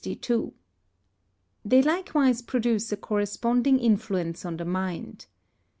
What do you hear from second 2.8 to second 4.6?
a corresponding influence on